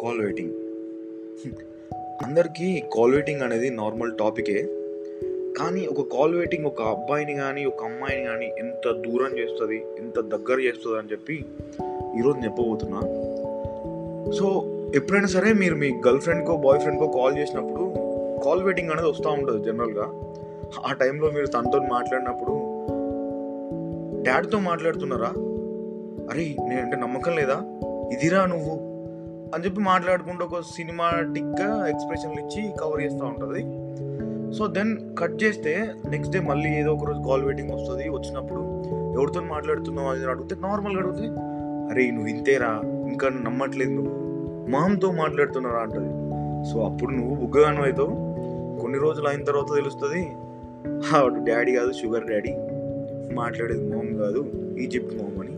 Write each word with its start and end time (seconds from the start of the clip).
Call 0.00 0.20
waiting 0.20 0.54
అందరికీ 2.24 2.82
call 2.96 3.12
waiting 3.12 3.42
అనేది 3.42 3.70
normal 3.70 4.12
టాపికే 4.18 4.62
కానీ 5.58 5.86
ఒక 5.86 6.16
కాల్ 6.16 6.34
వెయిటింగ్ 6.34 6.66
ఒక 6.66 6.82
అబ్బాయిని 6.82 7.34
కానీ 7.34 7.64
ఒక 7.64 7.84
అమ్మాయిని 7.84 8.24
కానీ 8.24 8.46
ఎంత 8.58 8.92
దూరం 8.92 9.38
చేస్తుంది 9.38 9.82
ఎంత 9.98 10.20
దగ్గర 10.20 10.60
చేస్తుంది 10.60 10.98
అని 10.98 11.12
చెప్పి 11.12 11.44
ఈరోజు 12.18 12.38
చెప్పబోతున్నా. 12.44 13.00
సో 14.32 14.46
ఎప్పుడైనా 14.94 15.26
సరే 15.26 15.52
మీరు 15.52 15.74
మీ 15.74 15.90
గర్ల్ 16.06 16.20
ఫ్రెండ్కో 16.20 16.56
బాయ్ 16.56 16.80
ఫ్రెండ్కో 16.80 17.06
కాల్ 17.06 17.38
చేసినప్పుడు 17.38 17.94
కాల్ 18.44 18.62
వెయిటింగ్ 18.62 18.90
అనేది 18.90 19.08
వస్తూ 19.08 19.30
ఉంటుంది 19.30 19.64
జనరల్గా 19.64 20.06
ఆ 20.86 20.92
టైంలో 20.92 21.30
మీరు 21.30 21.46
తనతో 21.46 21.78
మాట్లాడినప్పుడు 21.78 22.52
డాడ్తో 24.22 24.58
మాట్లాడుతున్నారా? 24.58 25.32
అరే 26.30 26.56
నేనంటే 26.68 26.96
నమ్మకం 26.96 27.36
లేదా? 27.36 27.56
ఇదిరా 28.12 28.46
నువ్వు? 28.46 28.87
అని 29.54 29.64
చెప్పి 29.64 29.80
మాట్లాడుకుంటూ 29.80 30.44
ఒక 30.44 30.60
సినిమాటిక్గా 30.60 31.88
ఎక్స్ప్రెషన్లు 31.88 32.40
ఇచ్చి 32.40 32.72
కవర్ 32.80 33.02
చేస్తూ 33.02 33.24
ఉంటుంది. 33.24 33.88
సో 34.54 34.66
దెన్ 34.66 35.16
కట్ 35.16 35.42
చేస్తే 35.42 35.94
నెక్స్ట్ 36.08 36.34
డే 36.34 36.40
మళ్ళీ 36.40 36.68
ఏదో 36.68 36.94
ఒక 36.94 37.04
రోజు 37.04 37.28
కాల్ 37.28 37.42
వెయిటింగ్ 37.44 37.70
వస్తుంది. 37.70 38.08
వచ్చినప్పుడు 38.08 38.82
ఎవరితో 39.18 39.40
మాట్లాడుతున్నావు 39.40 40.08
అని 40.08 40.24
అడిగితే 40.24 40.56
నార్మల్గా 40.60 41.02
అడిగితే 41.02 41.28
అరే 41.92 42.10
నువ్వు 42.10 42.28
ఇంతేరా? 42.28 42.80
ఇంకా 42.84 43.28
నమ్మట్లేదు 43.28 43.90
నువ్వు. 43.90 44.12
మామతో 44.68 45.12
మాట్లాడుతున్నారా? 45.12 45.78
అంటది. 45.78 46.28
సో 46.72 46.80
అప్పుడు 46.80 47.10
నువ్వు 47.10 47.46
బుగ్గగాను 47.46 47.82
అవుతావు. 47.82 48.28
కొన్ని 48.80 48.98
రోజులు 48.98 49.28
అయిన 49.28 49.44
తర్వాత 49.44 49.74
తెలుస్తుంది 49.74 50.28
వాడు 51.12 51.44
డాడీ 51.44 51.74
కాదు 51.74 51.92
షుగర్ 51.92 52.24
డాడీ. 52.26 52.54
మాట్లాడేది 53.34 53.96
మామ్ 53.96 54.14
కాదు 54.18 54.52
ఈజిప్ట్ 54.78 55.22
మామ్ 55.22 55.38
అని. 55.38 55.56